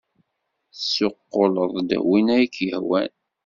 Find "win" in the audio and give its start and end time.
2.07-2.27